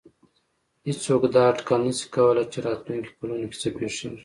هېڅوک 0.85 1.23
دا 1.35 1.43
اټکل 1.51 1.81
نه 1.87 1.93
شي 1.99 2.07
کولای 2.15 2.45
چې 2.51 2.59
راتلونکو 2.67 3.11
کلونو 3.19 3.45
کې 3.49 3.57
څه 3.61 3.67
پېښېږي. 3.77 4.19